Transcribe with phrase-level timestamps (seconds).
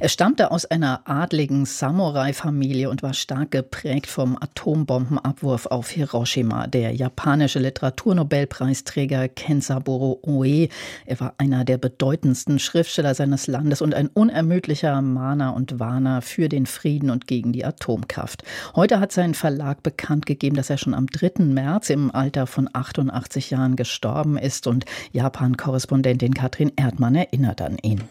[0.00, 6.68] er stammte aus einer adligen Samurai-Familie und war stark geprägt vom Atombombenabwurf auf Hiroshima.
[6.68, 10.68] Der japanische Literaturnobelpreisträger Kensaburo Oe.
[11.04, 16.48] Er war einer der bedeutendsten Schriftsteller seines Landes und ein unermüdlicher Mahner und Warner für
[16.48, 18.44] den Frieden und gegen die Atomkraft.
[18.76, 21.42] Heute hat sein Verlag bekannt gegeben, dass er schon am 3.
[21.42, 28.04] März im Alter von 88 Jahren gestorben ist und Japan-Korrespondentin Katrin Erdmann erinnert an ihn.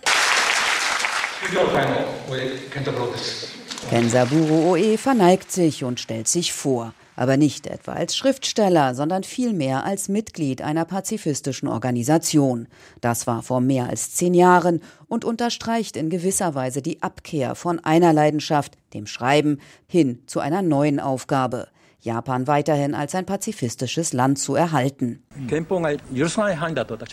[3.89, 9.85] Kensaburo Oe verneigt sich und stellt sich vor, aber nicht etwa als Schriftsteller, sondern vielmehr
[9.85, 12.67] als Mitglied einer pazifistischen Organisation.
[12.99, 17.79] Das war vor mehr als zehn Jahren und unterstreicht in gewisser Weise die Abkehr von
[17.79, 21.69] einer Leidenschaft, dem Schreiben, hin zu einer neuen Aufgabe.
[22.01, 25.23] Japan weiterhin als ein pazifistisches Land zu erhalten.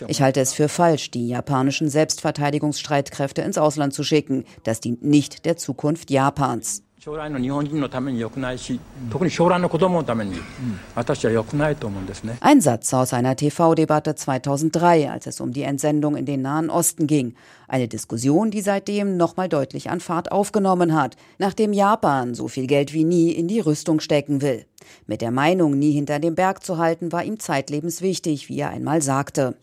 [0.07, 4.45] Ich halte es für falsch, die japanischen Selbstverteidigungsstreitkräfte ins Ausland zu schicken.
[4.63, 6.83] Das dient nicht der Zukunft Japans.
[12.41, 17.05] Ein Satz aus einer TV-Debatte 2003, als es um die Entsendung in den Nahen Osten
[17.05, 17.35] ging.
[17.67, 22.91] Eine Diskussion, die seitdem nochmal deutlich an Fahrt aufgenommen hat, nachdem Japan so viel Geld
[22.91, 24.65] wie nie in die Rüstung stecken will.
[25.07, 28.69] Mit der Meinung, nie hinter dem Berg zu halten, war ihm zeitlebens wichtig, wie er
[28.69, 29.55] einmal sagte.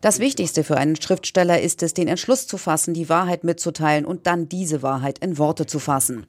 [0.00, 4.26] Das Wichtigste für einen Schriftsteller ist es, den Entschluss zu fassen, die Wahrheit mitzuteilen und
[4.26, 6.26] dann diese Wahrheit in Worte zu fassen.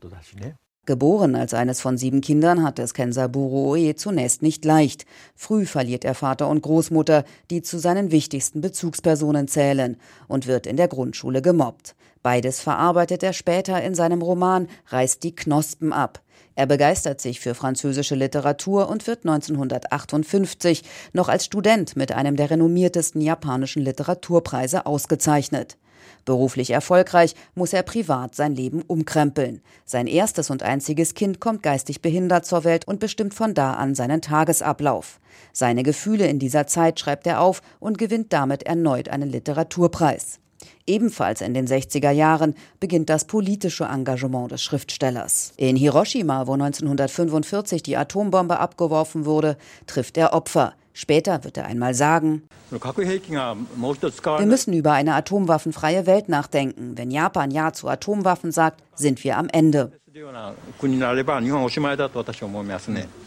[0.86, 5.06] Geboren als eines von sieben Kindern hat es Kensaburo Oe zunächst nicht leicht.
[5.36, 10.78] Früh verliert er Vater und Großmutter, die zu seinen wichtigsten Bezugspersonen zählen, und wird in
[10.78, 11.96] der Grundschule gemobbt.
[12.22, 16.22] Beides verarbeitet er später in seinem Roman Reißt die Knospen ab.
[16.56, 22.50] Er begeistert sich für französische Literatur und wird 1958 noch als Student mit einem der
[22.50, 25.78] renommiertesten japanischen Literaturpreise ausgezeichnet.
[26.24, 29.62] Beruflich erfolgreich muss er privat sein Leben umkrempeln.
[29.86, 33.96] Sein erstes und einziges Kind kommt geistig behindert zur Welt und bestimmt von da an
[33.96, 35.20] seinen Tagesablauf.
[35.52, 40.40] Seine Gefühle in dieser Zeit schreibt er auf und gewinnt damit erneut einen Literaturpreis.
[40.88, 45.54] Ebenfalls in den 60er Jahren beginnt das politische Engagement des Schriftstellers.
[45.58, 50.74] In Hiroshima, wo 1945 die Atombombe abgeworfen wurde, trifft er Opfer.
[50.98, 56.98] Später wird er einmal sagen, wir müssen über eine atomwaffenfreie Welt nachdenken.
[56.98, 59.92] Wenn Japan Ja zu Atomwaffen sagt, sind wir am Ende.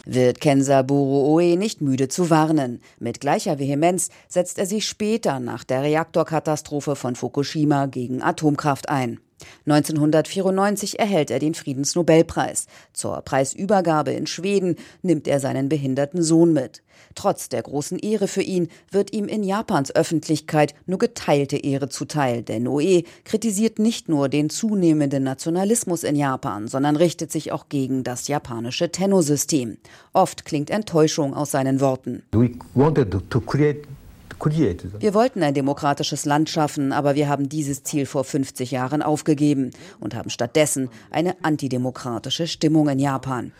[0.07, 2.81] Wird Kensaburo Oe nicht müde zu warnen.
[2.99, 9.21] Mit gleicher Vehemenz setzt er sich später nach der Reaktorkatastrophe von Fukushima gegen Atomkraft ein.
[9.67, 12.67] 1994 erhält er den Friedensnobelpreis.
[12.93, 16.83] Zur Preisübergabe in Schweden nimmt er seinen behinderten Sohn mit.
[17.15, 22.43] Trotz der großen Ehre für ihn wird ihm in Japans Öffentlichkeit nur geteilte Ehre zuteil,
[22.43, 28.05] denn Oe kritisiert nicht nur den zunehmenden Nationalismus in Japan, sondern richtet sich auch gegen
[28.05, 29.79] das japanische Tenno-System.
[30.13, 32.23] Oft klingt Enttäuschung aus seinen Worten.
[32.33, 33.87] We wanted to create
[34.41, 39.71] wir wollten ein demokratisches Land schaffen, aber wir haben dieses Ziel vor 50 Jahren aufgegeben
[40.01, 43.53] und haben stattdessen eine antidemokratische Stimmung in Japan.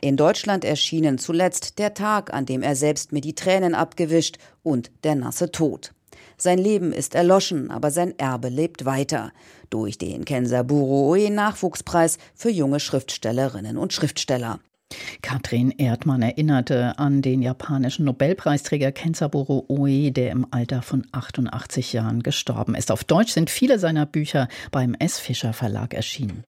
[0.00, 4.90] In Deutschland erschienen zuletzt der Tag, an dem er selbst mir die Tränen abgewischt und
[5.04, 5.92] der nasse Tod.
[6.36, 9.30] Sein Leben ist erloschen, aber sein Erbe lebt weiter.
[9.70, 14.58] Durch den Kensaburo Oe Nachwuchspreis für junge Schriftstellerinnen und Schriftsteller.
[15.22, 22.22] Katrin Erdmann erinnerte an den japanischen Nobelpreisträger Kensaburo Oe, der im Alter von 88 Jahren
[22.22, 22.90] gestorben ist.
[22.90, 25.18] Auf Deutsch sind viele seiner Bücher beim S.
[25.18, 26.44] Fischer Verlag erschienen.